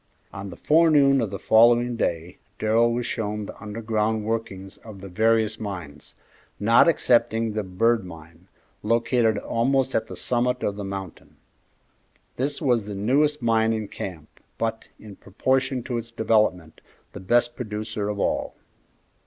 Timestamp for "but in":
14.57-15.17